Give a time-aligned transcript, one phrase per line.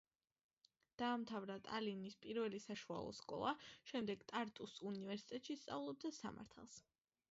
[1.01, 3.55] დაამთავრა ტალინის პირველი საშუალო სკოლა,
[3.93, 6.87] შემდეგ ტარტუს უნივერსიტეტში სწავლობდა სამართალს.